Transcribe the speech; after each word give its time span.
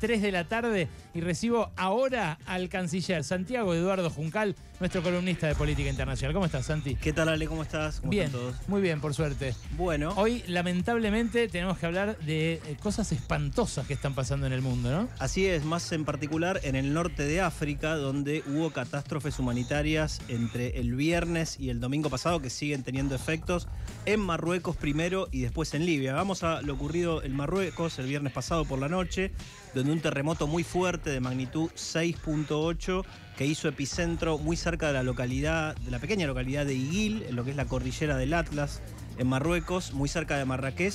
3 0.00 0.22
de 0.22 0.32
la 0.32 0.44
tarde 0.44 0.88
y 1.14 1.20
recibo 1.20 1.70
ahora 1.76 2.38
al 2.46 2.68
canciller 2.68 3.24
Santiago 3.24 3.74
Eduardo 3.74 4.10
Juncal, 4.10 4.54
nuestro 4.80 5.02
columnista 5.02 5.46
de 5.48 5.54
política 5.54 5.90
internacional. 5.90 6.34
¿Cómo 6.34 6.46
estás, 6.46 6.66
Santi? 6.66 6.94
¿Qué 6.94 7.12
tal, 7.12 7.28
Ale? 7.28 7.46
¿Cómo 7.46 7.62
estás? 7.62 8.00
¿Cómo 8.00 8.10
bien, 8.10 8.26
están 8.26 8.40
todos? 8.40 8.56
muy 8.68 8.80
bien, 8.80 9.00
por 9.00 9.14
suerte. 9.14 9.54
Bueno, 9.76 10.12
Hoy, 10.16 10.44
lamentablemente, 10.46 11.48
tenemos 11.48 11.78
que 11.78 11.86
hablar 11.86 12.18
de 12.18 12.54
eh, 12.54 12.76
cosas 12.80 13.10
espantosas 13.12 13.86
que 13.86 13.94
están 13.94 14.14
pasando 14.14 14.46
en 14.46 14.52
el 14.52 14.62
mundo, 14.62 14.90
¿no? 14.90 15.08
así 15.18 15.46
es, 15.46 15.64
más 15.64 15.90
en 15.92 16.04
particular 16.04 16.60
en 16.62 16.76
el 16.76 16.94
norte 16.94 17.24
de 17.24 17.40
África, 17.40 17.96
donde 17.96 18.42
hubo 18.46 18.70
catástrofes 18.70 19.38
humanitarias 19.38 20.20
entre 20.28 20.78
el 20.78 20.94
viernes 20.94 21.58
y 21.58 21.70
el 21.70 21.80
domingo 21.80 22.10
pasado 22.10 22.40
que 22.40 22.50
siguen 22.50 22.82
teniendo 22.82 23.14
efectos 23.14 23.68
en 24.06 24.20
Marruecos 24.20 24.76
primero 24.76 25.28
y 25.32 25.40
después 25.40 25.74
en 25.74 25.84
Libia. 25.84 26.14
Vamos 26.14 26.42
a 26.42 26.62
lo 26.62 26.74
ocurrido 26.74 27.22
en 27.22 27.34
Marruecos 27.34 27.98
el 27.98 28.06
viernes 28.06 28.32
pasado 28.32 28.64
por 28.64 28.78
la 28.78 28.88
noche, 28.88 29.32
donde 29.78 29.92
un 29.92 30.00
terremoto 30.00 30.48
muy 30.48 30.64
fuerte 30.64 31.10
de 31.10 31.20
magnitud 31.20 31.70
6.8 31.70 33.04
que 33.36 33.46
hizo 33.46 33.68
epicentro 33.68 34.36
muy 34.36 34.56
cerca 34.56 34.88
de 34.88 34.94
la 34.94 35.04
localidad, 35.04 35.76
de 35.76 35.92
la 35.92 36.00
pequeña 36.00 36.26
localidad 36.26 36.66
de 36.66 36.74
Iguil, 36.74 37.24
en 37.28 37.36
lo 37.36 37.44
que 37.44 37.52
es 37.52 37.56
la 37.56 37.66
cordillera 37.66 38.16
del 38.16 38.34
Atlas, 38.34 38.82
en 39.18 39.28
Marruecos, 39.28 39.92
muy 39.92 40.08
cerca 40.08 40.36
de 40.36 40.44
Marrakech, 40.44 40.94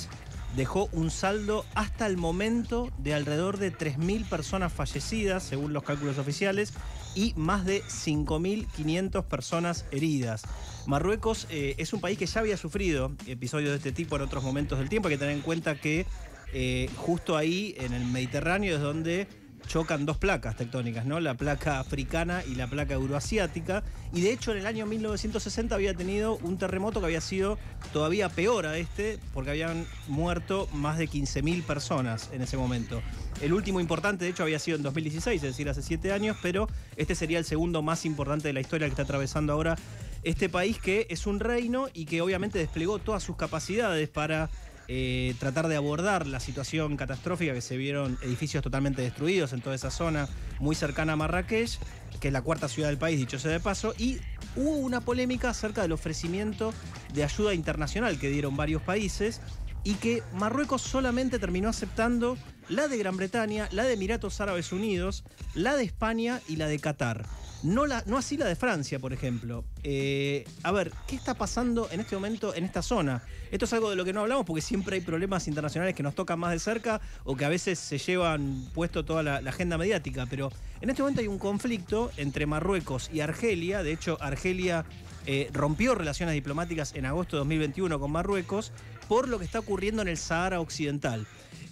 dejó 0.54 0.90
un 0.92 1.10
saldo 1.10 1.64
hasta 1.74 2.06
el 2.06 2.18
momento 2.18 2.90
de 2.98 3.14
alrededor 3.14 3.56
de 3.56 3.72
3.000 3.72 4.28
personas 4.28 4.70
fallecidas, 4.70 5.42
según 5.42 5.72
los 5.72 5.82
cálculos 5.82 6.18
oficiales, 6.18 6.74
y 7.14 7.32
más 7.36 7.64
de 7.64 7.82
5.500 7.84 9.24
personas 9.24 9.86
heridas. 9.92 10.42
Marruecos 10.86 11.46
eh, 11.48 11.74
es 11.78 11.94
un 11.94 12.00
país 12.00 12.18
que 12.18 12.26
ya 12.26 12.40
había 12.40 12.58
sufrido 12.58 13.12
episodios 13.26 13.70
de 13.70 13.76
este 13.76 13.92
tipo 13.92 14.16
en 14.16 14.22
otros 14.22 14.44
momentos 14.44 14.78
del 14.78 14.90
tiempo. 14.90 15.08
Hay 15.08 15.14
que 15.14 15.18
tener 15.18 15.34
en 15.34 15.42
cuenta 15.42 15.74
que 15.76 16.06
eh, 16.54 16.88
justo 16.96 17.36
ahí, 17.36 17.74
en 17.78 17.92
el 17.92 18.04
Mediterráneo, 18.06 18.76
es 18.76 18.80
donde 18.80 19.26
chocan 19.66 20.06
dos 20.06 20.18
placas 20.18 20.56
tectónicas, 20.56 21.06
¿no? 21.06 21.20
La 21.20 21.34
placa 21.34 21.80
africana 21.80 22.42
y 22.46 22.54
la 22.54 22.66
placa 22.68 22.94
euroasiática. 22.94 23.82
Y 24.12 24.20
de 24.20 24.32
hecho 24.32 24.52
en 24.52 24.58
el 24.58 24.66
año 24.66 24.86
1960 24.86 25.74
había 25.74 25.94
tenido 25.94 26.36
un 26.36 26.58
terremoto 26.58 27.00
que 27.00 27.06
había 27.06 27.20
sido 27.20 27.58
todavía 27.92 28.28
peor 28.28 28.66
a 28.66 28.78
este, 28.78 29.18
porque 29.32 29.50
habían 29.50 29.86
muerto 30.08 30.68
más 30.72 30.98
de 30.98 31.08
15.000 31.08 31.64
personas 31.64 32.30
en 32.32 32.42
ese 32.42 32.56
momento. 32.56 33.02
El 33.40 33.52
último 33.52 33.80
importante, 33.80 34.24
de 34.24 34.30
hecho, 34.30 34.44
había 34.44 34.58
sido 34.58 34.76
en 34.76 34.82
2016, 34.82 35.42
es 35.42 35.50
decir, 35.50 35.68
hace 35.68 35.82
siete 35.82 36.12
años, 36.12 36.36
pero 36.40 36.68
este 36.96 37.14
sería 37.14 37.38
el 37.38 37.44
segundo 37.44 37.82
más 37.82 38.04
importante 38.04 38.48
de 38.48 38.54
la 38.54 38.60
historia 38.60 38.86
que 38.86 38.90
está 38.90 39.02
atravesando 39.02 39.52
ahora 39.52 39.76
este 40.22 40.48
país, 40.48 40.78
que 40.78 41.06
es 41.10 41.26
un 41.26 41.40
reino 41.40 41.88
y 41.92 42.06
que 42.06 42.22
obviamente 42.22 42.58
desplegó 42.58 42.98
todas 42.98 43.22
sus 43.22 43.36
capacidades 43.36 44.08
para 44.08 44.50
eh, 44.88 45.34
tratar 45.38 45.68
de 45.68 45.76
abordar 45.76 46.26
la 46.26 46.40
situación 46.40 46.96
catastrófica 46.96 47.54
que 47.54 47.60
se 47.60 47.76
vieron 47.76 48.18
edificios 48.22 48.62
totalmente 48.62 49.02
destruidos 49.02 49.52
en 49.52 49.60
toda 49.60 49.74
esa 49.74 49.90
zona 49.90 50.28
muy 50.58 50.74
cercana 50.74 51.14
a 51.14 51.16
Marrakech, 51.16 51.78
que 52.20 52.28
es 52.28 52.32
la 52.32 52.42
cuarta 52.42 52.68
ciudad 52.68 52.88
del 52.88 52.98
país, 52.98 53.18
dicho 53.18 53.38
sea 53.38 53.50
de 53.50 53.60
paso, 53.60 53.94
y 53.98 54.18
hubo 54.56 54.76
una 54.76 55.00
polémica 55.00 55.50
acerca 55.50 55.82
del 55.82 55.92
ofrecimiento 55.92 56.74
de 57.12 57.24
ayuda 57.24 57.54
internacional 57.54 58.18
que 58.18 58.28
dieron 58.28 58.56
varios 58.56 58.82
países 58.82 59.40
y 59.84 59.94
que 59.94 60.22
Marruecos 60.34 60.82
solamente 60.82 61.38
terminó 61.38 61.68
aceptando 61.68 62.38
la 62.68 62.88
de 62.88 62.96
Gran 62.96 63.16
Bretaña, 63.16 63.68
la 63.70 63.84
de 63.84 63.94
Emiratos 63.94 64.40
Árabes 64.40 64.72
Unidos, 64.72 65.24
la 65.54 65.76
de 65.76 65.84
España 65.84 66.40
y 66.48 66.56
la 66.56 66.66
de 66.66 66.78
Qatar. 66.78 67.26
No, 67.64 67.86
la, 67.86 68.02
no 68.04 68.18
así 68.18 68.36
la 68.36 68.44
de 68.44 68.56
Francia, 68.56 68.98
por 68.98 69.14
ejemplo. 69.14 69.64
Eh, 69.82 70.44
a 70.62 70.70
ver, 70.70 70.92
¿qué 71.06 71.16
está 71.16 71.32
pasando 71.32 71.88
en 71.90 72.00
este 72.00 72.14
momento 72.14 72.54
en 72.54 72.62
esta 72.62 72.82
zona? 72.82 73.22
Esto 73.50 73.64
es 73.64 73.72
algo 73.72 73.88
de 73.88 73.96
lo 73.96 74.04
que 74.04 74.12
no 74.12 74.20
hablamos 74.20 74.44
porque 74.44 74.60
siempre 74.60 74.96
hay 74.96 75.00
problemas 75.00 75.48
internacionales 75.48 75.94
que 75.94 76.02
nos 76.02 76.14
tocan 76.14 76.38
más 76.38 76.52
de 76.52 76.58
cerca 76.58 77.00
o 77.24 77.34
que 77.36 77.46
a 77.46 77.48
veces 77.48 77.78
se 77.78 77.96
llevan 77.96 78.68
puesto 78.74 79.06
toda 79.06 79.22
la, 79.22 79.40
la 79.40 79.48
agenda 79.48 79.78
mediática. 79.78 80.26
Pero 80.28 80.52
en 80.82 80.90
este 80.90 81.00
momento 81.00 81.22
hay 81.22 81.26
un 81.26 81.38
conflicto 81.38 82.10
entre 82.18 82.44
Marruecos 82.44 83.08
y 83.10 83.20
Argelia. 83.20 83.82
De 83.82 83.92
hecho, 83.92 84.18
Argelia 84.20 84.84
eh, 85.26 85.48
rompió 85.52 85.94
relaciones 85.94 86.34
diplomáticas 86.34 86.94
en 86.94 87.06
agosto 87.06 87.36
de 87.36 87.38
2021 87.40 87.98
con 87.98 88.12
Marruecos 88.12 88.72
por 89.08 89.28
lo 89.28 89.38
que 89.38 89.44
está 89.44 89.58
ocurriendo 89.58 90.02
en 90.02 90.08
el 90.08 90.16
Sahara 90.16 90.60
Occidental. 90.60 91.26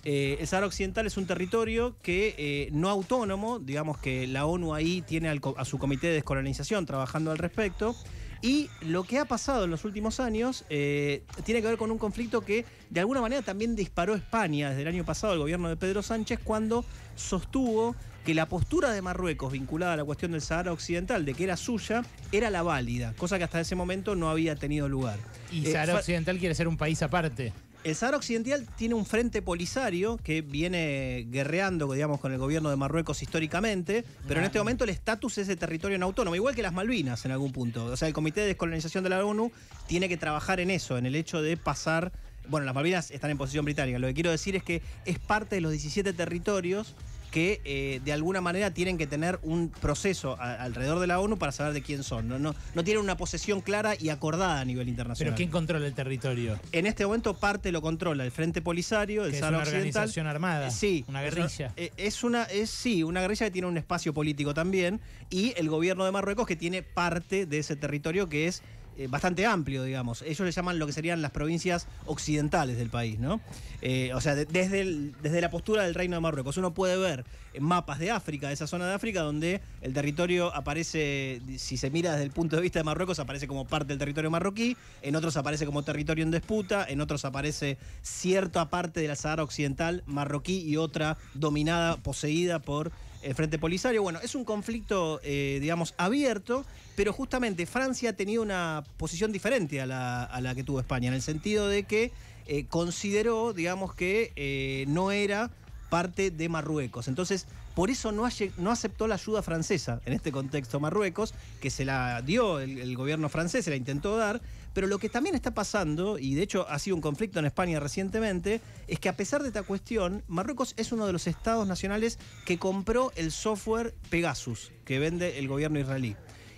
Eh, 0.05 0.39
el 0.41 0.47
Sahara 0.47 0.67
Occidental 0.67 1.07
es 1.07 1.17
un 1.17 1.27
territorio 1.27 1.95
que 2.03 2.35
eh, 2.37 2.69
no 2.73 2.89
autónomo, 2.89 3.59
digamos 3.59 3.99
que 3.99 4.27
la 4.27 4.47
ONU 4.47 4.75
ahí 4.75 5.03
tiene 5.03 5.29
a 5.29 5.65
su 5.65 5.79
comité 5.79 6.09
de 6.09 6.15
descolonización 6.15 6.87
trabajando 6.87 7.31
al 7.31 7.39
respecto. 7.39 7.95
Y 8.43 8.69
lo 8.81 9.05
que 9.05 9.19
ha 9.19 9.25
pasado 9.25 9.65
en 9.65 9.71
los 9.71 9.85
últimos 9.85 10.19
años 10.19 10.65
eh, 10.69 11.23
tiene 11.45 11.63
que 11.63 11.69
ver 11.69 11.77
con 11.77 11.93
un 11.93 11.99
conflicto 11.99 12.41
que 12.41 12.65
de 12.91 13.01
alguna 13.01 13.21
manera 13.21 13.41
también 13.43 13.77
disparó 13.77 14.17
España 14.17 14.71
desde 14.71 14.83
el 14.83 14.89
año 14.89 15.05
pasado, 15.05 15.35
el 15.35 15.39
gobierno 15.39 15.69
de 15.69 15.77
Pedro 15.77 16.03
Sánchez, 16.03 16.41
cuando 16.43 16.85
sostuvo 17.15 17.95
que 18.25 18.35
la 18.35 18.47
postura 18.47 18.91
de 18.93 19.01
Marruecos 19.01 19.53
vinculada 19.53 19.95
a 19.95 19.97
la 19.97 20.05
cuestión 20.05 20.33
del 20.33 20.41
Sahara 20.41 20.73
Occidental, 20.73 21.25
de 21.25 21.35
que 21.35 21.45
era 21.45 21.57
suya, 21.57 22.03
era 22.31 22.51
la 22.51 22.63
válida, 22.63 23.15
cosa 23.17 23.39
que 23.39 23.45
hasta 23.45 23.61
ese 23.61 23.75
momento 23.75 24.15
no 24.17 24.29
había 24.31 24.57
tenido 24.57 24.89
lugar. 24.89 25.19
Y 25.51 25.67
Eh, 25.67 25.73
Sahara 25.73 25.95
Occidental 25.97 26.39
quiere 26.39 26.55
ser 26.55 26.69
un 26.69 26.77
país 26.77 27.03
aparte. 27.03 27.53
El 27.85 27.95
Sahara 27.97 28.17
Occidental 28.17 28.67
tiene 28.77 28.95
un 28.95 29.05
frente 29.05 29.43
polisario 29.43 30.17
que 30.19 30.43
viene 30.43 31.27
guerreando, 31.31 31.93
digamos, 31.93 32.21
con 32.21 32.33
el 32.33 32.39
gobierno 32.39 32.71
de 32.71 32.77
Marruecos 32.77 33.23
históricamente, 33.23 34.05
pero 34.29 34.41
en 34.41 34.47
este 34.47 34.59
momento 34.59 34.85
el 34.85 34.91
estatus 34.91 35.39
es 35.39 35.49
de 35.49 35.57
territorio 35.57 35.99
no 35.99 36.07
autónomo, 36.07 36.37
igual 36.37 36.55
que 36.55 36.63
las 36.63 36.73
Malvinas 36.73 37.25
en 37.25 37.33
algún 37.33 37.53
punto. 37.53 37.87
O 37.87 37.97
sea, 37.97 38.09
el 38.09 38.15
Comité 38.15 38.43
de 38.43 38.49
Descolonización 38.49 39.03
de 39.05 39.11
la 39.11 39.25
ONU 39.25 39.51
tiene 39.87 40.09
que 40.09 40.17
trabajar 40.17 40.61
en 40.61 40.71
eso, 40.71 40.97
en 40.97 41.07
el 41.07 41.17
hecho 41.17 41.43
de 41.43 41.57
pasar. 41.57 42.13
Bueno, 42.49 42.67
las 42.67 42.75
Malvinas 42.75 43.11
están 43.11 43.31
en 43.31 43.39
posición 43.39 43.65
británica. 43.65 43.99
Lo 43.99 44.07
que 44.07 44.15
quiero 44.15 44.31
decir 44.31 44.55
es 44.55 44.63
que 44.63 44.83
es 45.05 45.19
parte 45.19 45.57
de 45.57 45.61
los 45.61 45.73
17 45.73 46.13
territorios 46.13 46.95
que 47.33 47.61
eh, 47.65 48.01
de 48.05 48.13
alguna 48.13 48.41
manera 48.41 48.73
tienen 48.73 48.97
que 48.99 49.09
tener 49.09 49.41
un 49.43 49.71
proceso 49.71 50.37
a- 50.39 50.63
alrededor 50.63 51.01
de 51.01 51.09
la 51.09 51.19
ONU 51.19 51.39
para 51.39 51.51
saber 51.51 51.73
de 51.73 51.83
quién 51.83 52.05
son. 52.05 52.29
No, 52.29 52.39
no, 52.39 52.55
no 52.75 52.85
tienen 52.85 53.03
una 53.03 53.17
posesión 53.17 53.61
clara 53.63 53.95
y 53.99 54.11
acordada 54.11 54.61
a 54.61 54.65
nivel 54.65 54.89
internacional. 54.89 55.33
Pero 55.33 55.37
¿quién 55.37 55.51
controla 55.51 55.87
el 55.87 55.95
territorio? 55.95 56.61
En 56.71 56.87
este 56.87 57.05
momento 57.05 57.35
parte 57.35 57.73
lo 57.73 57.83
controla 57.83 58.25
el 58.25 58.31
Frente 58.31 58.63
Polisario, 58.63 59.25
el 59.25 59.31
Que 59.31 59.37
es 59.39 59.41
Sahara 59.41 59.57
una 59.57 59.65
Occidental. 59.65 59.89
organización 60.03 60.27
armada, 60.29 60.71
Sí. 60.71 61.05
una 61.09 61.25
es 61.27 61.35
guerrilla. 61.35 61.73
eh, 61.77 61.91
Es 61.97 62.23
una, 62.23 62.45
es, 62.45 62.71
sí, 62.71 63.03
una 63.03 63.23
guerrilla 63.23 63.47
que 63.47 63.51
tiene 63.53 63.67
un 63.67 63.79
espacio 63.79 64.13
político 64.15 64.55
también. 64.55 65.01
Y 65.31 65.55
el 65.57 65.69
gobierno 65.71 66.05
de 66.05 66.13
Marruecos 66.13 66.47
que 66.47 66.55
tiene 66.57 66.83
parte 66.83 67.47
de 67.47 67.59
ese 67.59 67.75
territorio 67.75 68.29
que 68.29 68.47
es 68.47 68.63
eh, 68.99 69.07
bastante 69.09 69.47
amplio, 69.47 69.83
digamos. 69.85 70.23
Ellos 70.23 70.41
le 70.41 70.53
llaman 70.53 70.79
lo 70.79 70.87
que 70.87 70.93
serían 70.93 71.23
las 71.23 71.31
provincias 71.31 71.87
occidentales 72.07 72.77
del 72.77 72.91
país, 72.91 73.19
¿no? 73.19 73.41
Eh, 73.81 74.13
o 74.15 74.21
sea, 74.21 74.35
de- 74.35 74.45
desde, 74.45 75.13
desde 75.23 75.41
la 75.41 75.51
postura 75.51 75.83
del 75.85 75.95
Reino 75.95 76.17
de 76.17 76.21
Marruecos. 76.21 76.57
Uno 76.57 76.75
puede 76.75 76.97
ver 76.97 77.25
en 77.55 77.65
mapas 77.65 77.99
de 77.99 78.11
África, 78.11 78.49
de 78.49 78.55
esa 78.55 78.67
zona 78.67 78.87
de 78.87 78.95
África, 78.95 79.21
donde 79.23 79.61
el 79.83 79.93
territorio 79.93 80.55
aparece, 80.55 81.41
si 81.59 81.77
se 81.77 81.91
mira 81.91 82.13
desde 82.13 82.25
el 82.25 82.31
punto 82.31 82.57
de 82.57 82.63
vista 82.63 82.79
de 82.79 82.85
Marruecos, 82.85 83.19
aparece 83.19 83.47
como 83.47 83.67
parte 83.67 83.89
del 83.89 83.99
territorio 83.99 84.31
marroquí, 84.31 84.77
en 85.03 85.17
otros 85.17 85.37
aparece 85.37 85.67
como 85.67 85.83
territorio 85.83 86.25
en 86.25 86.31
disputa, 86.31 86.87
en 86.89 87.01
otros 87.01 87.25
aparece 87.27 87.77
cierta 88.03 88.71
parte 88.71 89.01
de 89.01 89.09
la 89.09 89.17
Sahara 89.17 89.43
Occidental 89.43 90.03
marroquí 90.07 90.61
y 90.61 90.77
otra 90.77 91.19
dominada, 91.35 91.97
poseída 91.97 92.59
por 92.59 92.91
el 93.23 93.35
Frente 93.35 93.59
Polisario. 93.59 94.03
Bueno, 94.03 94.21
es 94.23 94.35
un 94.35 94.45
conflicto, 94.45 95.21
eh, 95.23 95.59
digamos, 95.61 95.95
abierto, 95.97 96.65
pero 96.97 97.13
justamente 97.13 97.67
Francia 97.67 98.11
ha 98.11 98.13
tenido 98.15 98.43
una 98.43 98.85
posición 98.97 99.33
diferente 99.33 99.81
a 99.81 99.87
la, 99.87 100.53
que 100.55 100.65
tuvo 100.65 100.81
España, 100.81 101.09
en 101.09 101.15
el 101.15 101.23
sentido 101.23 101.69
de 101.69 101.85
que 101.85 102.13
eh, 102.47 102.67
consideró, 102.67 103.53
digamos, 103.53 103.95
que 103.95 104.33
eh, 104.37 104.85
no 104.89 105.13
era 105.13 105.51
parte 105.91 106.31
de 106.31 106.49
Marruecos. 106.49 107.09
Entonces, 107.09 107.47
por 107.75 107.91
eso 107.91 108.13
no 108.13 108.27
aceptó 108.71 109.07
la 109.07 109.15
ayuda 109.15 109.43
francesa 109.43 110.01
en 110.05 110.13
este 110.13 110.31
contexto 110.31 110.79
Marruecos, 110.79 111.35
que 111.61 111.71
se 111.71 111.85
la 111.85 112.21
dio 112.21 112.61
el, 112.61 112.79
el 112.79 112.97
gobierno 112.97 113.29
francés, 113.29 113.65
se 113.65 113.71
la 113.71 113.77
intentó 113.77 114.17
dar, 114.17 114.43
pero 114.75 114.87
lo 114.87 114.99
que 114.99 115.09
también 115.09 115.35
está 115.35 115.53
pasando, 115.53 116.19
y 116.19 116.35
de 116.35 116.43
hecho 116.43 116.69
ha 116.69 116.79
sido 116.79 116.97
un 116.97 117.03
conflicto 117.03 117.39
en 117.39 117.45
España 117.47 117.81
recientemente, 117.81 118.61
es 118.89 118.99
que 118.99 119.09
a 119.09 119.17
pesar 119.17 119.43
de 119.43 119.49
esta 119.49 119.63
cuestión, 119.63 120.23
Marruecos 120.29 120.75
es 120.77 120.93
uno 120.93 121.07
de 121.07 121.13
los 121.13 121.27
estados 121.27 121.67
nacionales 121.67 122.19
que 122.45 122.59
compró 122.59 123.13
el 123.17 123.31
software 123.33 123.95
Pegasus, 124.11 124.73
que 124.85 124.99
vende 124.99 125.39
el 125.39 125.49
gobierno 125.49 125.79
israelí. 125.79 126.17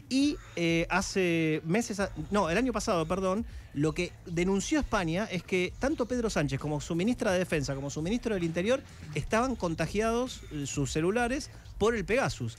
Y 0.08 0.36
eh, 0.56 0.86
hace 0.90 1.62
meses, 1.64 1.98
a- 1.98 2.10
no, 2.30 2.50
el 2.50 2.58
año 2.58 2.72
pasado, 2.72 3.06
perdón, 3.08 3.46
lo 3.72 3.94
que 3.94 4.12
denunció 4.26 4.78
España 4.78 5.24
es 5.30 5.42
que 5.42 5.72
tanto 5.78 6.06
Pedro 6.06 6.28
Sánchez 6.30 6.60
como 6.60 6.80
su 6.80 6.94
ministra 6.94 7.32
de 7.32 7.38
Defensa 7.40 7.74
como 7.74 7.90
su 7.90 8.02
ministro 8.02 8.34
del 8.34 8.44
Interior 8.44 8.82
estaban 9.14 9.56
contagiados 9.56 10.42
eh, 10.52 10.66
sus 10.66 10.92
celulares 10.92 11.50
por 11.78 11.96
el 11.96 12.04
Pegasus. 12.04 12.58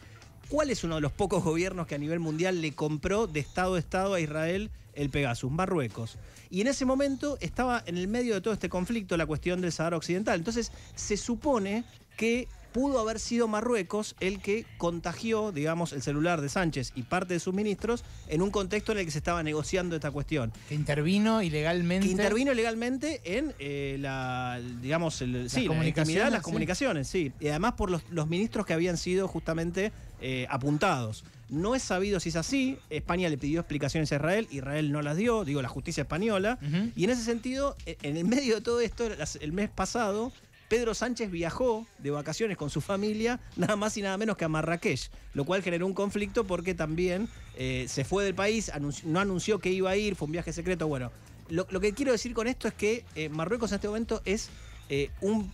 ¿Cuál 0.49 0.69
es 0.69 0.83
uno 0.83 0.95
de 0.95 1.01
los 1.01 1.11
pocos 1.11 1.43
gobiernos 1.43 1.87
que 1.87 1.95
a 1.95 1.97
nivel 1.97 2.19
mundial 2.19 2.61
le 2.61 2.73
compró 2.73 3.25
de 3.25 3.39
Estado 3.39 3.75
a 3.75 3.79
Estado 3.79 4.13
a 4.13 4.19
Israel 4.19 4.69
el 4.93 5.09
Pegasus? 5.09 5.51
Marruecos. 5.51 6.17
Y 6.51 6.61
en 6.61 6.67
ese 6.67 6.85
momento 6.85 7.37
estaba 7.41 7.83
en 7.87 7.97
el 7.97 8.07
medio 8.07 8.35
de 8.35 8.41
todo 8.41 8.53
este 8.53 8.69
conflicto 8.69 9.17
la 9.17 9.25
cuestión 9.25 9.61
del 9.61 9.71
Sahara 9.71 9.97
Occidental. 9.97 10.37
Entonces 10.37 10.71
se 10.95 11.17
supone 11.17 11.83
que 12.15 12.47
pudo 12.75 12.99
haber 12.99 13.21
sido 13.21 13.47
Marruecos 13.47 14.17
el 14.19 14.41
que 14.41 14.65
contagió, 14.77 15.53
digamos, 15.53 15.93
el 15.93 16.01
celular 16.01 16.41
de 16.41 16.49
Sánchez 16.49 16.91
y 16.93 17.03
parte 17.03 17.33
de 17.35 17.39
sus 17.39 17.53
ministros 17.53 18.03
en 18.27 18.41
un 18.41 18.51
contexto 18.51 18.91
en 18.91 18.97
el 18.97 19.05
que 19.05 19.11
se 19.11 19.19
estaba 19.19 19.41
negociando 19.43 19.95
esta 19.95 20.11
cuestión. 20.11 20.51
Que 20.67 20.75
intervino 20.75 21.41
ilegalmente. 21.41 22.05
Que 22.05 22.11
intervino 22.11 22.53
legalmente 22.53 23.21
en 23.23 23.53
eh, 23.59 23.95
la, 24.01 24.59
digamos, 24.81 25.21
el, 25.21 25.43
Las 25.43 25.53
sí, 25.53 25.69
la 25.69 25.87
intimidad, 25.87 26.29
las 26.29 26.41
sí. 26.41 26.43
comunicaciones, 26.43 27.07
sí. 27.07 27.31
Y 27.39 27.47
además 27.47 27.75
por 27.77 27.89
los, 27.89 28.01
los 28.11 28.27
ministros 28.27 28.65
que 28.65 28.73
habían 28.73 28.97
sido 28.97 29.29
justamente 29.29 29.93
eh, 30.19 30.45
apuntados. 30.49 31.23
No 31.47 31.75
es 31.75 31.81
sabido 31.83 32.19
si 32.19 32.27
es 32.27 32.35
así. 32.35 32.77
España 32.89 33.29
le 33.29 33.37
pidió 33.37 33.61
explicaciones 33.61 34.11
a 34.11 34.15
Israel, 34.15 34.49
Israel 34.51 34.91
no 34.91 35.01
las 35.01 35.15
dio, 35.15 35.45
digo, 35.45 35.61
la 35.61 35.69
justicia 35.69 36.01
española. 36.01 36.59
Y 36.93 37.05
en 37.05 37.09
ese 37.09 37.23
sentido, 37.23 37.77
e- 37.85 37.97
en 38.01 38.17
el 38.17 38.25
medio 38.25 38.55
de 38.55 38.61
todo 38.61 38.81
esto, 38.81 39.07
el 39.39 39.51
mes 39.53 39.69
pasado, 39.69 40.33
Pedro 40.67 40.93
Sánchez 40.93 41.29
viajó 41.29 41.85
de 41.99 42.11
vacaciones 42.11 42.57
con 42.57 42.69
su 42.69 42.81
familia, 42.81 43.39
nada 43.55 43.75
más 43.75 43.95
y 43.97 44.01
nada 44.01 44.17
menos 44.17 44.37
que 44.37 44.45
a 44.45 44.49
Marrakech, 44.49 45.11
lo 45.33 45.45
cual 45.45 45.61
generó 45.61 45.85
un 45.85 45.93
conflicto 45.93 46.45
porque 46.45 46.73
también 46.73 47.29
eh, 47.55 47.85
se 47.87 48.03
fue 48.03 48.23
del 48.23 48.35
país, 48.35 48.71
no 49.03 49.19
anunció 49.19 49.59
que 49.59 49.71
iba 49.71 49.89
a 49.91 49.95
ir, 49.95 50.15
fue 50.15 50.25
un 50.25 50.31
viaje 50.31 50.53
secreto. 50.53 50.87
Bueno, 50.87 51.11
lo, 51.49 51.67
lo 51.69 51.79
que 51.79 51.93
quiero 51.93 52.11
decir 52.11 52.33
con 52.33 52.47
esto 52.47 52.67
es 52.67 52.73
que 52.73 53.05
eh, 53.15 53.29
Marruecos 53.29 53.71
en 53.71 53.75
este 53.75 53.87
momento 53.87 54.21
es 54.25 54.49
eh, 54.89 55.11
un... 55.21 55.51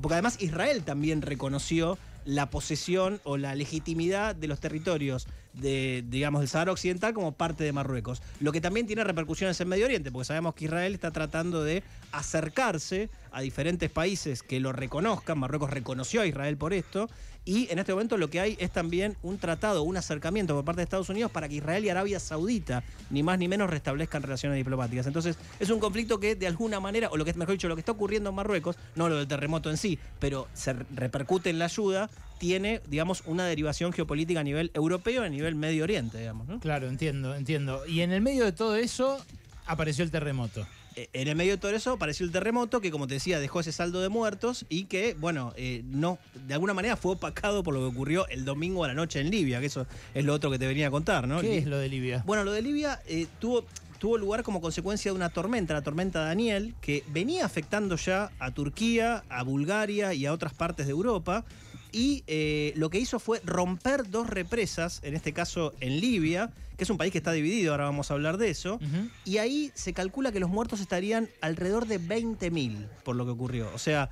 porque 0.00 0.14
además 0.14 0.36
Israel 0.40 0.82
también 0.82 1.22
reconoció 1.22 1.98
la 2.24 2.50
posesión 2.50 3.20
o 3.24 3.36
la 3.36 3.54
legitimidad 3.54 4.34
de 4.34 4.46
los 4.46 4.60
territorios 4.60 5.26
de, 5.54 6.04
digamos, 6.08 6.40
del 6.40 6.48
Sahara 6.48 6.72
Occidental 6.72 7.14
como 7.14 7.32
parte 7.32 7.64
de 7.64 7.72
Marruecos. 7.72 8.22
Lo 8.40 8.52
que 8.52 8.60
también 8.60 8.86
tiene 8.86 9.04
repercusiones 9.04 9.60
en 9.60 9.68
Medio 9.68 9.84
Oriente, 9.84 10.10
porque 10.10 10.26
sabemos 10.26 10.54
que 10.54 10.66
Israel 10.66 10.94
está 10.94 11.10
tratando 11.10 11.62
de 11.62 11.82
acercarse 12.12 13.10
a 13.30 13.40
diferentes 13.40 13.90
países 13.90 14.42
que 14.42 14.60
lo 14.60 14.72
reconozcan. 14.72 15.38
Marruecos 15.38 15.70
reconoció 15.70 16.20
a 16.20 16.26
Israel 16.26 16.56
por 16.56 16.72
esto. 16.72 17.08
Y 17.44 17.68
en 17.72 17.80
este 17.80 17.92
momento 17.92 18.16
lo 18.18 18.30
que 18.30 18.38
hay 18.38 18.56
es 18.60 18.70
también 18.70 19.16
un 19.22 19.36
tratado, 19.36 19.82
un 19.82 19.96
acercamiento 19.96 20.54
por 20.54 20.64
parte 20.64 20.80
de 20.80 20.84
Estados 20.84 21.08
Unidos 21.08 21.32
para 21.32 21.48
que 21.48 21.56
Israel 21.56 21.84
y 21.84 21.88
Arabia 21.88 22.20
Saudita, 22.20 22.84
ni 23.10 23.24
más 23.24 23.36
ni 23.36 23.48
menos, 23.48 23.68
restablezcan 23.68 24.22
relaciones 24.22 24.56
diplomáticas. 24.56 25.08
Entonces, 25.08 25.36
es 25.58 25.70
un 25.70 25.80
conflicto 25.80 26.20
que 26.20 26.36
de 26.36 26.46
alguna 26.46 26.78
manera, 26.78 27.08
o 27.10 27.16
lo 27.16 27.24
que 27.24 27.32
es 27.32 27.36
mejor 27.36 27.54
dicho, 27.54 27.66
lo 27.66 27.74
que 27.74 27.80
está 27.80 27.90
ocurriendo 27.90 28.30
en 28.30 28.36
Marruecos, 28.36 28.76
no 28.94 29.08
lo 29.08 29.16
del 29.16 29.26
terremoto 29.26 29.70
en 29.70 29.76
sí, 29.76 29.98
pero 30.20 30.46
se 30.54 30.72
repercute 30.72 31.50
en 31.50 31.58
la 31.58 31.64
ayuda, 31.64 32.08
tiene, 32.42 32.80
digamos, 32.88 33.22
una 33.26 33.46
derivación 33.46 33.92
geopolítica 33.92 34.40
a 34.40 34.42
nivel 34.42 34.72
europeo 34.74 35.22
a 35.22 35.28
nivel 35.28 35.54
Medio 35.54 35.84
Oriente, 35.84 36.18
digamos. 36.18 36.48
¿no? 36.48 36.58
Claro, 36.58 36.88
entiendo, 36.88 37.36
entiendo. 37.36 37.86
Y 37.86 38.00
en 38.00 38.10
el 38.10 38.20
medio 38.20 38.44
de 38.44 38.50
todo 38.50 38.74
eso 38.74 39.24
apareció 39.64 40.02
el 40.02 40.10
terremoto. 40.10 40.66
Eh, 40.96 41.08
En 41.12 41.28
el 41.28 41.36
medio 41.36 41.52
de 41.52 41.58
todo 41.58 41.70
eso 41.70 41.92
apareció 41.92 42.26
el 42.26 42.32
terremoto 42.32 42.80
que, 42.80 42.90
como 42.90 43.06
te 43.06 43.14
decía, 43.14 43.38
dejó 43.38 43.60
ese 43.60 43.70
saldo 43.70 44.00
de 44.00 44.08
muertos 44.08 44.66
y 44.68 44.86
que, 44.86 45.14
bueno, 45.14 45.52
eh, 45.56 45.84
no, 45.84 46.18
de 46.48 46.54
alguna 46.54 46.74
manera 46.74 46.96
fue 46.96 47.12
opacado 47.12 47.62
por 47.62 47.74
lo 47.74 47.78
que 47.78 47.86
ocurrió 47.86 48.26
el 48.26 48.44
domingo 48.44 48.82
a 48.82 48.88
la 48.88 48.94
noche 48.94 49.20
en 49.20 49.30
Libia, 49.30 49.60
que 49.60 49.66
eso 49.66 49.86
es 50.12 50.24
lo 50.24 50.34
otro 50.34 50.50
que 50.50 50.58
te 50.58 50.66
venía 50.66 50.88
a 50.88 50.90
contar, 50.90 51.28
¿no? 51.28 51.40
¿Qué 51.40 51.58
es 51.58 51.66
lo 51.66 51.78
de 51.78 51.88
Libia? 51.88 52.24
Bueno, 52.26 52.42
lo 52.42 52.50
de 52.50 52.62
Libia 52.62 53.00
eh, 53.06 53.28
tuvo, 53.38 53.64
tuvo 54.00 54.18
lugar 54.18 54.42
como 54.42 54.60
consecuencia 54.60 55.12
de 55.12 55.16
una 55.16 55.28
tormenta, 55.28 55.74
la 55.74 55.82
tormenta 55.82 56.24
Daniel, 56.24 56.74
que 56.80 57.04
venía 57.06 57.46
afectando 57.46 57.94
ya 57.94 58.32
a 58.40 58.50
Turquía, 58.50 59.22
a 59.28 59.44
Bulgaria 59.44 60.12
y 60.12 60.26
a 60.26 60.32
otras 60.32 60.54
partes 60.54 60.86
de 60.86 60.90
Europa. 60.90 61.44
Y 61.92 62.24
eh, 62.26 62.72
lo 62.76 62.88
que 62.90 62.98
hizo 62.98 63.18
fue 63.20 63.40
romper 63.44 64.08
dos 64.10 64.28
represas, 64.28 65.00
en 65.04 65.14
este 65.14 65.32
caso 65.32 65.74
en 65.80 66.00
Libia, 66.00 66.50
que 66.76 66.84
es 66.84 66.90
un 66.90 66.96
país 66.96 67.12
que 67.12 67.18
está 67.18 67.32
dividido, 67.32 67.72
ahora 67.72 67.84
vamos 67.84 68.10
a 68.10 68.14
hablar 68.14 68.38
de 68.38 68.48
eso. 68.48 68.80
Y 69.26 69.36
ahí 69.38 69.70
se 69.74 69.92
calcula 69.92 70.32
que 70.32 70.40
los 70.40 70.48
muertos 70.50 70.80
estarían 70.80 71.28
alrededor 71.42 71.86
de 71.86 72.00
20.000 72.00 72.86
por 73.04 73.14
lo 73.16 73.24
que 73.26 73.30
ocurrió. 73.32 73.70
O 73.74 73.78
sea, 73.78 74.08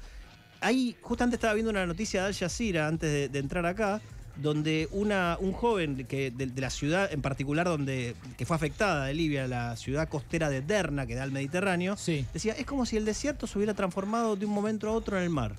ahí 0.60 0.94
justamente 1.00 1.36
estaba 1.36 1.54
viendo 1.54 1.70
una 1.70 1.86
noticia 1.86 2.20
de 2.20 2.26
Al 2.28 2.34
Jazeera 2.34 2.86
antes 2.86 3.10
de, 3.10 3.28
de 3.30 3.38
entrar 3.38 3.64
acá, 3.64 4.00
donde 4.36 4.88
una, 4.92 5.36
un 5.40 5.52
joven 5.52 6.06
que, 6.06 6.30
de, 6.30 6.46
de 6.46 6.60
la 6.60 6.70
ciudad 6.70 7.12
en 7.12 7.20
particular 7.20 7.66
donde 7.66 8.14
que 8.38 8.46
fue 8.46 8.56
afectada 8.56 9.06
de 9.06 9.14
Libia, 9.14 9.46
la 9.48 9.76
ciudad 9.76 10.08
costera 10.08 10.48
de 10.48 10.62
Derna, 10.62 11.06
que 11.06 11.14
da 11.14 11.24
al 11.24 11.32
Mediterráneo, 11.32 11.96
Sí. 11.96 12.24
decía, 12.32 12.52
es 12.54 12.64
como 12.66 12.86
si 12.86 12.96
el 12.96 13.04
desierto 13.04 13.46
se 13.46 13.58
hubiera 13.58 13.74
transformado 13.74 14.36
de 14.36 14.46
un 14.46 14.52
momento 14.52 14.88
a 14.88 14.92
otro 14.92 15.16
en 15.18 15.24
el 15.24 15.30
mar. 15.30 15.56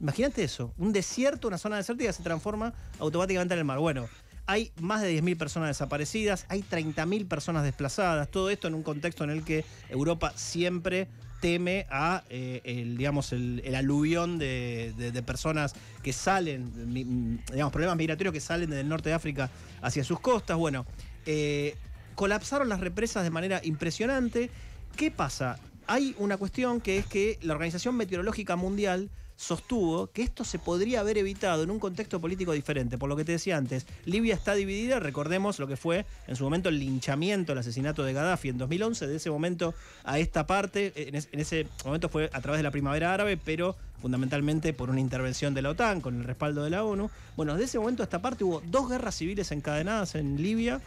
Imagínate 0.00 0.44
eso, 0.44 0.72
un 0.76 0.92
desierto, 0.92 1.48
una 1.48 1.58
zona 1.58 1.76
desértica 1.76 2.12
se 2.12 2.22
transforma 2.22 2.74
automáticamente 2.98 3.54
en 3.54 3.60
el 3.60 3.64
mar. 3.64 3.78
Bueno, 3.78 4.08
hay 4.46 4.70
más 4.80 5.02
de 5.02 5.20
10.000 5.20 5.36
personas 5.36 5.68
desaparecidas, 5.68 6.46
hay 6.48 6.62
30.000 6.62 7.26
personas 7.26 7.64
desplazadas, 7.64 8.30
todo 8.30 8.50
esto 8.50 8.68
en 8.68 8.74
un 8.74 8.82
contexto 8.82 9.24
en 9.24 9.30
el 9.30 9.42
que 9.42 9.64
Europa 9.88 10.32
siempre 10.36 11.08
teme 11.40 11.86
a 11.90 12.24
eh, 12.30 12.60
el, 12.64 12.96
digamos, 12.96 13.32
el, 13.32 13.74
aluvión 13.74 14.38
de, 14.38 15.22
personas 15.26 15.74
que 16.02 16.12
salen, 16.12 16.94
digamos, 16.94 17.72
problemas 17.72 17.96
migratorios 17.96 18.32
que 18.32 18.40
salen 18.40 18.70
desde 18.70 18.82
el 18.82 18.88
norte 18.88 19.10
de 19.10 19.14
África 19.14 19.50
hacia 19.82 20.04
sus 20.04 20.20
costas. 20.20 20.56
Bueno, 20.56 20.86
eh, 21.26 21.76
colapsaron 22.14 22.68
las 22.68 22.80
represas 22.80 23.24
de 23.24 23.30
manera 23.30 23.60
impresionante. 23.64 24.50
¿Qué 24.96 25.10
pasa? 25.10 25.58
Hay 25.86 26.14
una 26.18 26.36
cuestión 26.36 26.80
que 26.80 26.98
es 26.98 27.06
que 27.06 27.38
la 27.42 27.52
Organización 27.52 27.96
Meteorológica 27.96 28.56
Mundial 28.56 29.10
sostuvo 29.36 30.08
que 30.08 30.22
esto 30.22 30.44
se 30.44 30.58
podría 30.58 31.00
haber 31.00 31.18
evitado 31.18 31.62
en 31.62 31.70
un 31.70 31.78
contexto 31.78 32.20
político 32.20 32.52
diferente. 32.52 32.98
Por 32.98 33.08
lo 33.08 33.16
que 33.16 33.24
te 33.24 33.32
decía 33.32 33.56
antes, 33.56 33.86
Libia 34.04 34.34
está 34.34 34.54
dividida, 34.54 34.98
recordemos 34.98 35.58
lo 35.58 35.66
que 35.68 35.76
fue 35.76 36.06
en 36.26 36.36
su 36.36 36.44
momento 36.44 36.68
el 36.70 36.78
linchamiento, 36.78 37.52
el 37.52 37.58
asesinato 37.58 38.02
de 38.02 38.12
Gaddafi 38.12 38.48
en 38.48 38.58
2011, 38.58 39.06
de 39.06 39.16
ese 39.16 39.30
momento 39.30 39.74
a 40.04 40.18
esta 40.18 40.46
parte, 40.46 40.92
en, 41.08 41.14
es- 41.14 41.28
en 41.32 41.40
ese 41.40 41.66
momento 41.84 42.08
fue 42.08 42.30
a 42.32 42.40
través 42.40 42.58
de 42.58 42.62
la 42.62 42.70
primavera 42.70 43.12
árabe, 43.12 43.36
pero 43.36 43.76
fundamentalmente 44.00 44.72
por 44.72 44.90
una 44.90 45.00
intervención 45.00 45.54
de 45.54 45.62
la 45.62 45.70
OTAN 45.70 46.00
con 46.00 46.16
el 46.16 46.24
respaldo 46.24 46.62
de 46.64 46.70
la 46.70 46.84
ONU. 46.84 47.10
Bueno, 47.36 47.56
de 47.56 47.64
ese 47.64 47.78
momento 47.78 48.02
a 48.02 48.04
esta 48.04 48.22
parte 48.22 48.44
hubo 48.44 48.62
dos 48.66 48.88
guerras 48.88 49.14
civiles 49.16 49.50
encadenadas 49.52 50.14
en 50.14 50.40
Libia. 50.42 50.80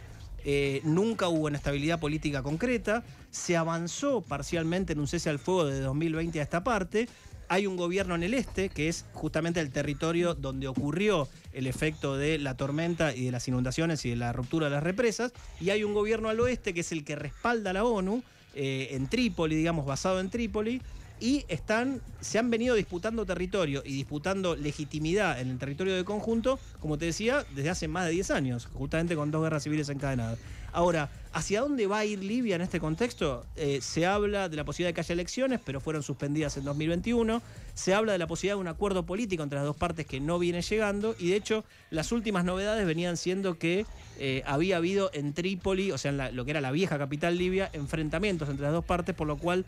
Eh, 0.44 0.80
nunca 0.84 1.28
hubo 1.28 1.46
una 1.48 1.58
estabilidad 1.58 2.00
política 2.00 2.42
concreta, 2.42 3.02
se 3.30 3.58
avanzó 3.58 4.22
parcialmente 4.22 4.94
en 4.94 5.00
un 5.00 5.06
cese 5.06 5.28
al 5.28 5.38
fuego 5.38 5.66
de 5.66 5.80
2020 5.80 6.40
a 6.40 6.42
esta 6.42 6.64
parte, 6.64 7.08
hay 7.50 7.66
un 7.66 7.76
gobierno 7.76 8.14
en 8.14 8.22
el 8.22 8.32
este, 8.32 8.68
que 8.68 8.88
es 8.88 9.06
justamente 9.12 9.58
el 9.58 9.70
territorio 9.70 10.34
donde 10.34 10.68
ocurrió 10.68 11.28
el 11.52 11.66
efecto 11.66 12.16
de 12.16 12.38
la 12.38 12.56
tormenta 12.56 13.12
y 13.12 13.24
de 13.24 13.32
las 13.32 13.48
inundaciones 13.48 14.04
y 14.04 14.10
de 14.10 14.16
la 14.16 14.32
ruptura 14.32 14.68
de 14.68 14.76
las 14.76 14.84
represas, 14.84 15.32
y 15.60 15.70
hay 15.70 15.82
un 15.82 15.92
gobierno 15.92 16.28
al 16.28 16.38
oeste, 16.38 16.72
que 16.72 16.80
es 16.80 16.92
el 16.92 17.04
que 17.04 17.16
respalda 17.16 17.70
a 17.70 17.72
la 17.72 17.84
ONU, 17.84 18.22
eh, 18.54 18.90
en 18.92 19.08
Trípoli, 19.08 19.56
digamos, 19.56 19.84
basado 19.84 20.20
en 20.20 20.30
Trípoli, 20.30 20.80
y 21.20 21.44
están, 21.48 22.00
se 22.20 22.38
han 22.38 22.50
venido 22.50 22.74
disputando 22.74 23.26
territorio 23.26 23.82
y 23.84 23.92
disputando 23.92 24.56
legitimidad 24.56 25.38
en 25.40 25.50
el 25.50 25.58
territorio 25.58 25.94
de 25.94 26.04
conjunto, 26.04 26.58
como 26.80 26.98
te 26.98 27.04
decía, 27.04 27.44
desde 27.54 27.70
hace 27.70 27.88
más 27.88 28.06
de 28.06 28.12
10 28.12 28.30
años, 28.30 28.68
justamente 28.72 29.14
con 29.14 29.30
dos 29.30 29.42
guerras 29.42 29.62
civiles 29.62 29.88
encadenadas. 29.90 30.38
Ahora, 30.72 31.10
¿hacia 31.32 31.60
dónde 31.60 31.86
va 31.86 31.98
a 31.98 32.04
ir 32.04 32.22
Libia 32.22 32.54
en 32.54 32.62
este 32.62 32.78
contexto? 32.78 33.44
Eh, 33.56 33.80
se 33.82 34.06
habla 34.06 34.48
de 34.48 34.56
la 34.56 34.64
posibilidad 34.64 34.90
de 34.90 34.94
que 34.94 35.00
haya 35.00 35.12
elecciones, 35.12 35.60
pero 35.64 35.80
fueron 35.80 36.02
suspendidas 36.02 36.56
en 36.56 36.64
2021. 36.64 37.42
Se 37.74 37.92
habla 37.92 38.12
de 38.12 38.18
la 38.18 38.26
posibilidad 38.28 38.54
de 38.54 38.60
un 38.60 38.68
acuerdo 38.68 39.04
político 39.04 39.42
entre 39.42 39.58
las 39.58 39.66
dos 39.66 39.76
partes 39.76 40.06
que 40.06 40.20
no 40.20 40.38
viene 40.38 40.62
llegando. 40.62 41.16
Y 41.18 41.30
de 41.30 41.36
hecho, 41.36 41.64
las 41.90 42.12
últimas 42.12 42.44
novedades 42.44 42.86
venían 42.86 43.16
siendo 43.16 43.58
que 43.58 43.84
eh, 44.18 44.42
había 44.46 44.76
habido 44.76 45.10
en 45.12 45.32
Trípoli, 45.32 45.90
o 45.90 45.98
sea, 45.98 46.12
en 46.12 46.36
lo 46.36 46.44
que 46.44 46.52
era 46.52 46.60
la 46.60 46.70
vieja 46.70 46.98
capital 46.98 47.36
libia, 47.36 47.68
enfrentamientos 47.72 48.48
entre 48.48 48.64
las 48.64 48.72
dos 48.72 48.84
partes, 48.84 49.14
por 49.14 49.26
lo 49.26 49.38
cual 49.38 49.64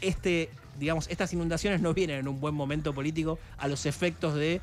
este, 0.00 0.50
digamos, 0.78 1.08
estas 1.08 1.32
inundaciones 1.32 1.80
no 1.80 1.94
vienen 1.94 2.18
en 2.18 2.28
un 2.28 2.40
buen 2.40 2.54
momento 2.54 2.92
político 2.92 3.38
a 3.58 3.68
los 3.68 3.86
efectos 3.86 4.34
de 4.34 4.60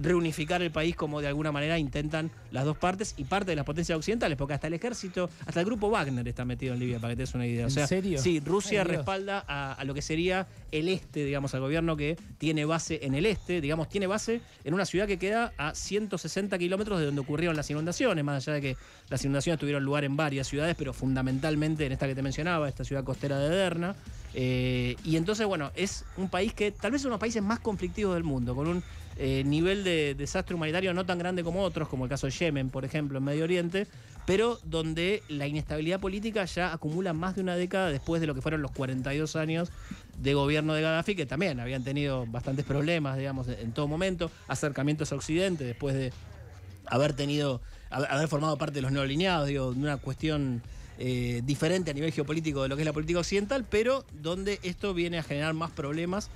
reunificar 0.00 0.62
el 0.62 0.70
país 0.70 0.96
como 0.96 1.20
de 1.20 1.28
alguna 1.28 1.52
manera 1.52 1.78
intentan 1.78 2.30
las 2.50 2.64
dos 2.64 2.76
partes 2.76 3.14
y 3.16 3.24
parte 3.24 3.52
de 3.52 3.56
las 3.56 3.64
potencias 3.64 3.96
occidentales, 3.96 4.36
porque 4.36 4.54
hasta 4.54 4.66
el 4.66 4.74
ejército, 4.74 5.30
hasta 5.46 5.60
el 5.60 5.66
grupo 5.66 5.90
Wagner 5.90 6.26
está 6.26 6.44
metido 6.44 6.74
en 6.74 6.80
Libia, 6.80 6.98
para 6.98 7.12
que 7.12 7.16
te 7.16 7.22
des 7.22 7.34
una 7.34 7.46
idea. 7.46 7.64
O 7.64 7.68
¿En 7.68 7.74
sea, 7.74 7.86
serio? 7.86 8.18
Sí, 8.18 8.40
Rusia 8.40 8.82
Ay, 8.82 8.88
respalda 8.88 9.44
a, 9.46 9.72
a 9.72 9.84
lo 9.84 9.94
que 9.94 10.02
sería 10.02 10.46
el 10.70 10.88
este, 10.88 11.24
digamos, 11.24 11.54
al 11.54 11.60
gobierno 11.60 11.96
que 11.96 12.16
tiene 12.38 12.64
base 12.64 13.00
en 13.02 13.14
el 13.14 13.26
este, 13.26 13.60
digamos, 13.60 13.88
tiene 13.88 14.06
base 14.06 14.40
en 14.64 14.74
una 14.74 14.84
ciudad 14.84 15.06
que 15.06 15.18
queda 15.18 15.52
a 15.58 15.74
160 15.74 16.58
kilómetros 16.58 16.98
de 16.98 17.06
donde 17.06 17.20
ocurrieron 17.20 17.56
las 17.56 17.70
inundaciones, 17.70 18.24
más 18.24 18.46
allá 18.46 18.54
de 18.54 18.60
que 18.60 18.76
las 19.08 19.22
inundaciones 19.24 19.60
tuvieron 19.60 19.84
lugar 19.84 20.04
en 20.04 20.16
varias 20.16 20.48
ciudades, 20.48 20.74
pero 20.76 20.92
fundamentalmente 20.92 21.86
en 21.86 21.92
esta 21.92 22.06
que 22.06 22.14
te 22.14 22.22
mencionaba, 22.22 22.68
esta 22.68 22.84
ciudad 22.84 23.04
costera 23.04 23.38
de 23.38 23.48
Derna. 23.48 23.94
Eh, 24.34 24.96
y 25.04 25.16
entonces, 25.16 25.46
bueno, 25.46 25.70
es 25.74 26.04
un 26.16 26.28
país 26.28 26.54
que 26.54 26.72
tal 26.72 26.92
vez 26.92 27.02
es 27.02 27.04
uno 27.04 27.12
de 27.12 27.14
los 27.14 27.20
países 27.20 27.42
más 27.42 27.60
conflictivos 27.60 28.14
del 28.14 28.24
mundo, 28.24 28.54
con 28.54 28.66
un 28.66 28.82
eh, 29.16 29.42
nivel 29.44 29.84
de 29.84 30.14
desastre 30.14 30.54
humanitario 30.54 30.94
no 30.94 31.04
tan 31.04 31.18
grande 31.18 31.44
como 31.44 31.62
otros, 31.62 31.88
como 31.88 32.04
el 32.04 32.10
caso 32.10 32.26
de 32.26 32.32
Yemen, 32.32 32.70
por 32.70 32.84
ejemplo, 32.84 33.18
en 33.18 33.24
Medio 33.24 33.44
Oriente, 33.44 33.86
pero 34.26 34.58
donde 34.64 35.22
la 35.28 35.46
inestabilidad 35.46 36.00
política 36.00 36.44
ya 36.44 36.72
acumula 36.72 37.12
más 37.12 37.34
de 37.34 37.42
una 37.42 37.56
década 37.56 37.90
después 37.90 38.20
de 38.20 38.26
lo 38.26 38.34
que 38.34 38.40
fueron 38.40 38.62
los 38.62 38.70
42 38.70 39.36
años 39.36 39.70
de 40.18 40.34
gobierno 40.34 40.74
de 40.74 40.82
Gaddafi, 40.82 41.14
que 41.14 41.26
también 41.26 41.60
habían 41.60 41.84
tenido 41.84 42.26
bastantes 42.26 42.64
problemas, 42.64 43.18
digamos, 43.18 43.48
en 43.48 43.72
todo 43.72 43.88
momento, 43.88 44.30
acercamientos 44.48 45.12
a 45.12 45.16
Occidente 45.16 45.64
después 45.64 45.94
de 45.94 46.12
haber 46.86 47.12
tenido, 47.14 47.60
haber 47.90 48.28
formado 48.28 48.56
parte 48.58 48.76
de 48.76 48.82
los 48.82 48.92
neolineados, 48.92 49.48
digo, 49.48 49.72
de 49.72 49.80
una 49.80 49.96
cuestión 49.96 50.62
eh, 50.98 51.42
diferente 51.44 51.90
a 51.90 51.94
nivel 51.94 52.12
geopolítico 52.12 52.62
de 52.62 52.68
lo 52.68 52.76
que 52.76 52.82
es 52.82 52.86
la 52.86 52.92
política 52.92 53.20
occidental, 53.20 53.64
pero 53.68 54.04
donde 54.20 54.60
esto 54.62 54.94
viene 54.94 55.18
a 55.18 55.22
generar 55.22 55.54
más 55.54 55.70
problemas 55.70 56.30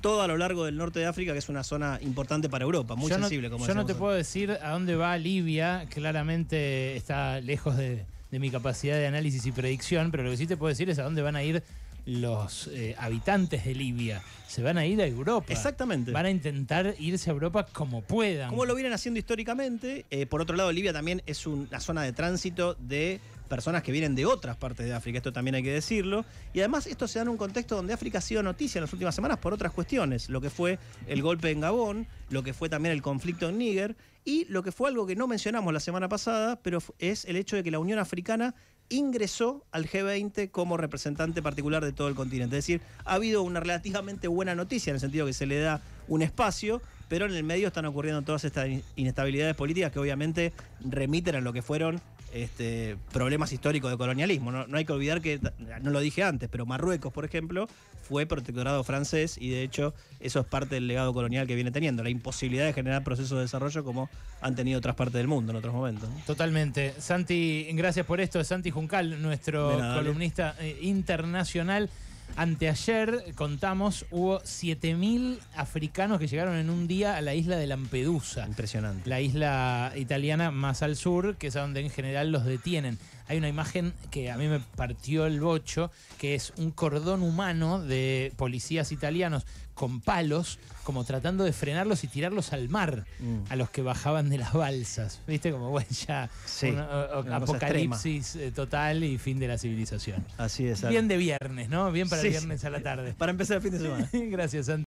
todo 0.00 0.22
a 0.22 0.28
lo 0.28 0.36
largo 0.36 0.64
del 0.64 0.76
norte 0.76 1.00
de 1.00 1.06
África, 1.06 1.32
que 1.32 1.38
es 1.38 1.48
una 1.48 1.64
zona 1.64 1.98
importante 2.02 2.48
para 2.48 2.64
Europa, 2.64 2.94
muy 2.94 3.10
yo 3.10 3.16
sensible, 3.16 3.48
no, 3.48 3.54
como 3.54 3.66
Yo 3.66 3.74
no 3.74 3.86
te 3.86 3.94
puedo 3.94 4.14
decir 4.14 4.52
a 4.62 4.70
dónde 4.70 4.96
va 4.96 5.16
Libia, 5.18 5.86
claramente 5.90 6.96
está 6.96 7.40
lejos 7.40 7.76
de, 7.76 8.04
de 8.30 8.38
mi 8.38 8.50
capacidad 8.50 8.96
de 8.96 9.06
análisis 9.06 9.44
y 9.46 9.52
predicción, 9.52 10.10
pero 10.10 10.22
lo 10.22 10.30
que 10.30 10.36
sí 10.36 10.46
te 10.46 10.56
puedo 10.56 10.68
decir 10.68 10.90
es 10.90 10.98
a 10.98 11.04
dónde 11.04 11.22
van 11.22 11.36
a 11.36 11.42
ir 11.42 11.62
los 12.06 12.68
eh, 12.68 12.94
habitantes 12.98 13.64
de 13.64 13.74
Libia. 13.74 14.22
Se 14.46 14.62
van 14.62 14.78
a 14.78 14.86
ir 14.86 15.00
a 15.02 15.06
Europa. 15.06 15.52
Exactamente. 15.52 16.12
Van 16.12 16.24
a 16.24 16.30
intentar 16.30 16.94
irse 16.98 17.30
a 17.30 17.32
Europa 17.32 17.66
como 17.66 18.00
puedan. 18.00 18.48
Como 18.48 18.64
lo 18.64 18.74
vienen 18.74 18.92
haciendo 18.92 19.18
históricamente. 19.18 20.06
Eh, 20.10 20.24
por 20.26 20.40
otro 20.40 20.56
lado, 20.56 20.70
Libia 20.72 20.92
también 20.92 21.22
es 21.26 21.46
una 21.46 21.80
zona 21.80 22.02
de 22.02 22.12
tránsito 22.12 22.74
de 22.74 23.20
personas 23.46 23.82
que 23.82 23.92
vienen 23.92 24.14
de 24.14 24.26
otras 24.26 24.56
partes 24.56 24.86
de 24.86 24.94
África, 24.94 25.18
esto 25.18 25.32
también 25.32 25.54
hay 25.54 25.62
que 25.62 25.72
decirlo. 25.72 26.24
Y 26.52 26.60
además 26.60 26.86
esto 26.86 27.08
se 27.08 27.18
da 27.18 27.22
en 27.22 27.28
un 27.28 27.36
contexto 27.36 27.76
donde 27.76 27.92
África 27.92 28.18
ha 28.18 28.22
sido 28.22 28.42
noticia 28.42 28.78
en 28.78 28.82
las 28.82 28.92
últimas 28.92 29.14
semanas 29.14 29.38
por 29.38 29.54
otras 29.54 29.72
cuestiones, 29.72 30.28
lo 30.28 30.40
que 30.40 30.50
fue 30.50 30.78
el 31.06 31.22
golpe 31.22 31.50
en 31.50 31.60
Gabón, 31.60 32.06
lo 32.30 32.42
que 32.42 32.52
fue 32.52 32.68
también 32.68 32.92
el 32.92 33.02
conflicto 33.02 33.48
en 33.48 33.58
Níger 33.58 33.96
y 34.24 34.44
lo 34.46 34.62
que 34.62 34.72
fue 34.72 34.88
algo 34.88 35.06
que 35.06 35.16
no 35.16 35.26
mencionamos 35.26 35.72
la 35.72 35.80
semana 35.80 36.08
pasada, 36.08 36.56
pero 36.60 36.78
es 36.98 37.24
el 37.24 37.36
hecho 37.36 37.56
de 37.56 37.62
que 37.62 37.70
la 37.70 37.78
Unión 37.78 37.98
Africana 37.98 38.54
ingresó 38.88 39.64
al 39.72 39.88
G20 39.88 40.50
como 40.50 40.76
representante 40.76 41.42
particular 41.42 41.84
de 41.84 41.92
todo 41.92 42.08
el 42.08 42.14
continente. 42.14 42.58
Es 42.58 42.64
decir, 42.64 42.80
ha 43.04 43.14
habido 43.14 43.42
una 43.42 43.60
relativamente 43.60 44.28
buena 44.28 44.54
noticia 44.54 44.90
en 44.90 44.96
el 44.96 45.00
sentido 45.00 45.26
que 45.26 45.32
se 45.32 45.46
le 45.46 45.58
da 45.58 45.80
un 46.08 46.22
espacio, 46.22 46.80
pero 47.08 47.26
en 47.26 47.34
el 47.34 47.44
medio 47.44 47.68
están 47.68 47.86
ocurriendo 47.86 48.22
todas 48.22 48.44
estas 48.44 48.68
inestabilidades 48.96 49.54
políticas 49.54 49.92
que 49.92 49.98
obviamente 49.98 50.52
remiten 50.80 51.36
a 51.36 51.40
lo 51.40 51.52
que 51.52 51.62
fueron 51.62 52.00
este, 52.42 52.96
problemas 53.12 53.52
históricos 53.52 53.90
de 53.90 53.96
colonialismo. 53.96 54.52
No, 54.52 54.66
no 54.66 54.76
hay 54.76 54.84
que 54.84 54.92
olvidar 54.92 55.20
que, 55.20 55.40
no 55.82 55.90
lo 55.90 56.00
dije 56.00 56.22
antes, 56.22 56.48
pero 56.48 56.66
Marruecos, 56.66 57.12
por 57.12 57.24
ejemplo, 57.24 57.68
fue 58.06 58.26
protectorado 58.26 58.84
francés 58.84 59.36
y 59.40 59.50
de 59.50 59.62
hecho 59.62 59.94
eso 60.20 60.40
es 60.40 60.46
parte 60.46 60.76
del 60.76 60.86
legado 60.86 61.12
colonial 61.12 61.46
que 61.46 61.54
viene 61.54 61.70
teniendo, 61.70 62.02
la 62.02 62.10
imposibilidad 62.10 62.66
de 62.66 62.72
generar 62.72 63.02
procesos 63.02 63.36
de 63.36 63.42
desarrollo 63.42 63.82
como 63.84 64.08
han 64.40 64.54
tenido 64.54 64.78
otras 64.78 64.94
partes 64.94 65.14
del 65.14 65.28
mundo 65.28 65.52
en 65.52 65.56
otros 65.56 65.74
momentos. 65.74 66.08
Totalmente. 66.26 66.94
Santi, 66.98 67.68
gracias 67.72 68.06
por 68.06 68.20
esto. 68.20 68.42
Santi 68.44 68.70
Juncal, 68.70 69.20
nuestro 69.20 69.78
nada, 69.78 69.96
columnista 69.96 70.54
eh, 70.60 70.78
internacional. 70.82 71.90
Anteayer 72.34 73.32
contamos, 73.34 74.04
hubo 74.10 74.40
7.000 74.40 75.38
africanos 75.54 76.18
que 76.18 76.26
llegaron 76.26 76.56
en 76.56 76.68
un 76.68 76.86
día 76.86 77.16
a 77.16 77.20
la 77.20 77.34
isla 77.34 77.56
de 77.56 77.66
Lampedusa. 77.66 78.46
Impresionante. 78.46 79.08
la 79.08 79.20
isla 79.20 79.92
italiana 79.96 80.50
más 80.50 80.82
al 80.82 80.96
sur, 80.96 81.36
que 81.36 81.46
es 81.46 81.56
a 81.56 81.60
donde 81.60 81.80
en 81.80 81.90
general 81.90 82.32
los 82.32 82.44
detienen. 82.44 82.98
Hay 83.28 83.38
una 83.38 83.48
imagen 83.48 83.92
que 84.10 84.30
a 84.30 84.36
mí 84.36 84.46
me 84.48 84.60
partió 84.60 85.26
el 85.26 85.40
bocho, 85.40 85.90
que 86.18 86.34
es 86.34 86.52
un 86.58 86.70
cordón 86.70 87.22
humano 87.22 87.80
de 87.82 88.32
policías 88.36 88.92
italianos 88.92 89.44
con 89.74 90.00
palos, 90.00 90.58
como 90.84 91.04
tratando 91.04 91.44
de 91.44 91.52
frenarlos 91.52 92.02
y 92.04 92.06
tirarlos 92.08 92.52
al 92.54 92.68
mar 92.70 93.04
Mm. 93.18 93.40
a 93.50 93.56
los 93.56 93.68
que 93.68 93.82
bajaban 93.82 94.30
de 94.30 94.38
las 94.38 94.52
balsas. 94.54 95.20
¿Viste? 95.26 95.50
Como, 95.52 95.68
bueno, 95.70 95.88
ya 96.06 96.30
Sí, 96.46 96.68
o- 96.70 97.18
o- 97.20 97.34
apocalipsis 97.34 98.36
eh, 98.36 98.52
total 98.52 99.04
y 99.04 99.18
fin 99.18 99.38
de 99.38 99.48
la 99.48 99.58
civilización. 99.58 100.24
Así 100.38 100.66
es. 100.66 100.88
Bien 100.88 101.08
de 101.08 101.16
viernes, 101.16 101.68
¿no? 101.68 101.90
Bien 101.92 102.08
para 102.08 102.22
Sí, 102.22 102.28
el 102.28 102.32
viernes 102.34 102.64
a 102.64 102.70
la 102.70 102.80
tarde. 102.80 103.14
Para 103.18 103.32
empezar 103.32 103.56
el 103.56 103.62
fin 103.62 103.72
de 103.72 103.78
semana. 103.80 104.08
Gracias, 104.12 104.66
Santi. 104.66 104.84